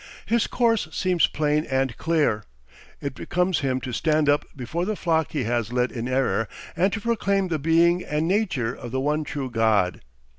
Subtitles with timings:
[0.25, 2.45] His course seems plain and clear.
[3.01, 6.91] It becomes him to stand up before the flock he has led in error, and
[6.93, 10.01] to proclaim the being and nature of the one true God.